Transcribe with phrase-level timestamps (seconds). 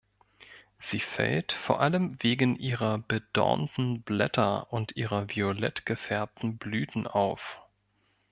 [0.79, 7.59] Sie fällt vor allem wegen ihrer bedornten Blätter und ihrer violett gefärbten Blüten auf.